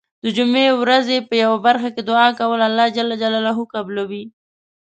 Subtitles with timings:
[0.23, 2.97] د جمعې ورځې په یو برخه کې دعا کول الله ج
[3.73, 4.23] قبلوی.